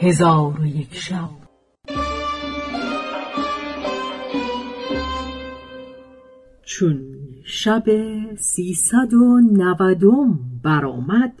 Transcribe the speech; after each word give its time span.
هزار 0.00 0.60
و 0.60 0.66
یک 0.66 0.94
شب. 0.94 1.28
چون 6.64 7.00
شب 7.44 7.84
سیصد 8.36 9.14
و 9.14 9.40
نودم 9.40 10.38
برآمد 10.62 11.32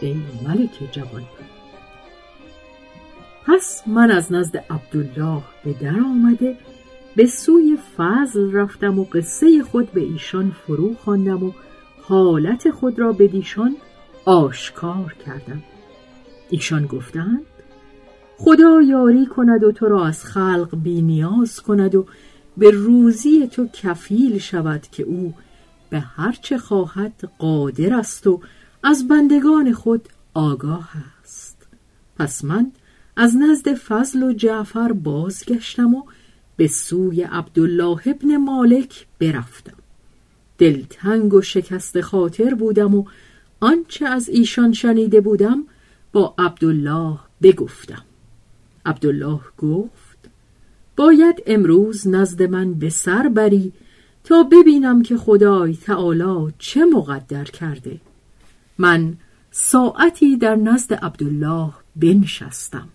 ای 0.00 0.16
ملک 0.48 0.92
جوان. 0.92 1.22
پس 3.46 3.82
من 3.86 4.10
از 4.10 4.32
نزد 4.32 4.56
عبدالله 4.56 5.42
به 5.64 5.72
در 5.72 6.00
آمده 6.00 6.56
به 7.16 7.26
سوی 7.26 7.78
فضل 7.96 8.52
رفتم 8.52 8.98
و 8.98 9.04
قصه 9.04 9.62
خود 9.62 9.92
به 9.92 10.00
ایشان 10.00 10.50
فرو 10.50 10.94
خواندم 10.94 11.42
و 11.42 11.52
حالت 12.02 12.70
خود 12.70 12.98
را 12.98 13.12
به 13.12 13.28
دیشان 13.28 13.76
آشکار 14.24 15.14
کردم. 15.26 15.62
ایشان 16.50 16.86
گفتند 16.86 17.46
خدا 18.38 18.82
یاری 18.82 19.26
کند 19.26 19.64
و 19.64 19.72
تو 19.72 19.86
را 19.86 20.06
از 20.06 20.24
خلق 20.24 20.76
بی 20.82 21.02
نیاز 21.02 21.60
کند 21.60 21.94
و 21.94 22.06
به 22.56 22.70
روزی 22.70 23.46
تو 23.46 23.66
کفیل 23.66 24.38
شود 24.38 24.82
که 24.92 25.02
او 25.02 25.34
به 25.90 26.00
هرچه 26.00 26.58
خواهد 26.58 27.30
قادر 27.38 27.94
است 27.94 28.26
و 28.26 28.40
از 28.88 29.08
بندگان 29.08 29.72
خود 29.72 30.08
آگاه 30.34 30.90
است. 31.22 31.66
پس 32.18 32.44
من 32.44 32.72
از 33.16 33.36
نزد 33.36 33.74
فضل 33.74 34.22
و 34.22 34.32
جعفر 34.32 34.92
بازگشتم 34.92 35.94
و 35.94 36.02
به 36.56 36.68
سوی 36.68 37.22
عبدالله 37.22 38.00
ابن 38.06 38.36
مالک 38.36 39.06
برفتم. 39.18 39.76
دلتنگ 40.58 41.34
و 41.34 41.42
شکست 41.42 42.00
خاطر 42.00 42.54
بودم 42.54 42.94
و 42.94 43.04
آنچه 43.60 44.06
از 44.06 44.28
ایشان 44.28 44.72
شنیده 44.72 45.20
بودم 45.20 45.64
با 46.12 46.34
عبدالله 46.38 47.18
بگفتم. 47.42 48.04
عبدالله 48.86 49.40
گفت 49.58 50.18
باید 50.96 51.42
امروز 51.46 52.08
نزد 52.08 52.42
من 52.42 52.74
به 52.74 52.90
سر 52.90 53.28
بری 53.28 53.72
تا 54.24 54.42
ببینم 54.42 55.02
که 55.02 55.16
خدای 55.16 55.76
تعالی 55.76 56.52
چه 56.58 56.84
مقدر 56.84 57.44
کرده. 57.44 58.00
من 58.78 59.16
ساعتی 59.50 60.36
در 60.36 60.56
نزد 60.56 60.94
عبدالله 60.94 61.72
بنشستم. 61.96 62.88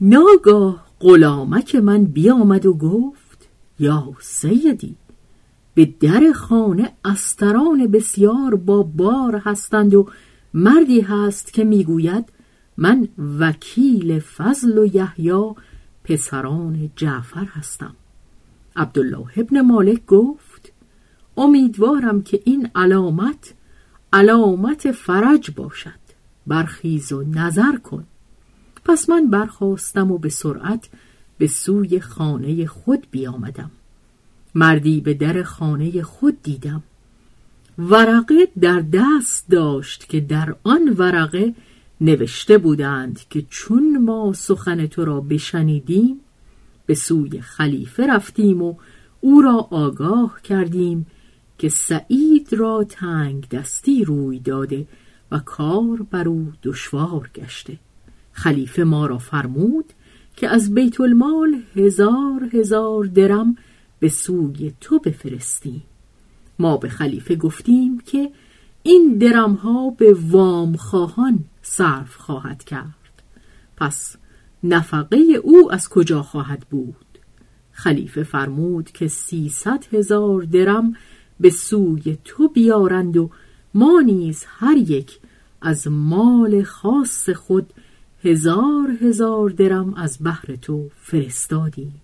ناگاه 0.00 0.86
غلامک 1.00 1.74
من 1.74 2.04
بیامد 2.04 2.66
و 2.66 2.74
گفت 2.74 3.48
یا 3.78 4.12
سیدی 4.20 4.96
به 5.74 5.84
در 6.00 6.32
خانه 6.34 6.92
استران 7.04 7.86
بسیار 7.86 8.54
با 8.54 8.82
بار 8.82 9.36
هستند 9.36 9.94
و 9.94 10.08
مردی 10.54 11.00
هست 11.00 11.52
که 11.52 11.64
می‌گوید 11.64 12.24
من 12.76 13.08
وکیل 13.40 14.18
فضل 14.18 14.78
و 14.78 14.86
یحیی 14.86 15.54
پسران 16.04 16.90
جعفر 16.96 17.44
هستم. 17.44 17.94
عبدالله 18.76 19.26
ابن 19.36 19.60
مالک 19.60 20.06
گفت 20.06 20.72
امیدوارم 21.36 22.22
که 22.22 22.40
این 22.44 22.70
علامت 22.74 23.54
علامت 24.14 24.92
فرج 24.92 25.50
باشد. 25.50 26.04
برخیز 26.46 27.12
و 27.12 27.22
نظر 27.22 27.76
کن. 27.76 28.04
پس 28.84 29.10
من 29.10 29.30
برخواستم 29.30 30.12
و 30.12 30.18
به 30.18 30.28
سرعت 30.28 30.88
به 31.38 31.46
سوی 31.46 32.00
خانه 32.00 32.66
خود 32.66 33.06
بیامدم. 33.10 33.70
مردی 34.54 35.00
به 35.00 35.14
در 35.14 35.42
خانه 35.42 36.02
خود 36.02 36.42
دیدم. 36.42 36.82
ورقه 37.78 38.48
در 38.60 38.80
دست 38.80 39.50
داشت 39.50 40.08
که 40.08 40.20
در 40.20 40.54
آن 40.64 40.94
ورقه 40.98 41.54
نوشته 42.00 42.58
بودند 42.58 43.20
که 43.30 43.42
چون 43.50 43.98
ما 43.98 44.32
سخن 44.32 44.86
تو 44.86 45.04
را 45.04 45.20
بشنیدیم 45.20 46.20
به 46.86 46.94
سوی 46.94 47.40
خلیفه 47.40 48.06
رفتیم 48.06 48.62
و 48.62 48.74
او 49.20 49.42
را 49.42 49.68
آگاه 49.70 50.42
کردیم 50.42 51.06
که 51.58 51.68
سعید 51.68 52.52
را 52.52 52.84
تنگ 52.88 53.48
دستی 53.48 54.04
روی 54.04 54.38
داده 54.38 54.86
و 55.32 55.38
کار 55.38 56.06
بر 56.10 56.28
او 56.28 56.52
دشوار 56.62 57.30
گشته. 57.34 57.78
خلیفه 58.32 58.84
ما 58.84 59.06
را 59.06 59.18
فرمود 59.18 59.92
که 60.36 60.48
از 60.48 60.74
بیت 60.74 61.00
المال 61.00 61.62
هزار 61.76 62.48
هزار 62.52 63.04
درم 63.04 63.56
به 63.98 64.08
سوی 64.08 64.72
تو 64.80 64.98
بفرستیم 64.98 65.82
ما 66.58 66.76
به 66.76 66.88
خلیفه 66.88 67.36
گفتیم 67.36 68.00
که 68.00 68.30
این 68.82 69.18
درم 69.18 69.54
ها 69.54 69.90
به 69.90 70.16
وام 70.20 70.76
خواهان 70.76 71.44
صرف 71.62 72.16
خواهد 72.16 72.64
کرد. 72.64 73.22
پس 73.76 74.16
نفقه 74.64 75.16
او 75.42 75.72
از 75.72 75.88
کجا 75.88 76.22
خواهد 76.22 76.66
بود؟ 76.70 77.18
خلیفه 77.72 78.22
فرمود 78.22 78.90
که 78.90 79.08
سیصد 79.08 79.84
هزار 79.94 80.42
درم 80.42 80.92
به 81.44 81.50
سوی 81.50 82.18
تو 82.24 82.48
بیارند 82.48 83.16
و 83.16 83.30
ما 83.74 84.00
نیز 84.00 84.44
هر 84.48 84.76
یک 84.76 85.18
از 85.60 85.88
مال 85.88 86.62
خاص 86.62 87.30
خود 87.30 87.72
هزار 88.22 88.90
هزار 89.00 89.50
درم 89.50 89.94
از 89.94 90.18
بحر 90.24 90.56
تو 90.56 90.88
فرستادیم. 90.96 92.00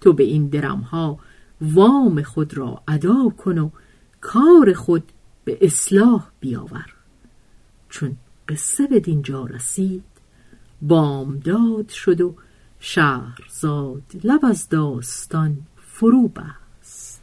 تو 0.00 0.12
به 0.12 0.22
این 0.22 0.48
درم 0.48 0.80
ها 0.80 1.18
وام 1.60 2.22
خود 2.22 2.56
را 2.56 2.82
ادا 2.88 3.28
کن 3.38 3.58
و 3.58 3.70
کار 4.20 4.72
خود 4.72 5.12
به 5.44 5.58
اصلاح 5.60 6.26
بیاور. 6.40 6.94
چون 7.88 8.16
قصه 8.48 8.86
به 8.86 9.00
دینجا 9.00 9.44
رسید 9.44 10.04
بامداد 10.82 11.88
شد 11.88 12.20
و 12.20 12.34
شهرزاد 12.80 14.02
لب 14.24 14.44
از 14.44 14.68
داستان 14.68 15.58
فرو 15.76 16.28
بست. 16.28 17.22